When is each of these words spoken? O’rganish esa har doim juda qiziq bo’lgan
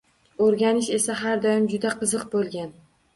O’rganish 0.45 0.87
esa 0.95 1.17
har 1.19 1.43
doim 1.43 1.67
juda 1.73 1.91
qiziq 1.99 2.25
bo’lgan 2.33 2.73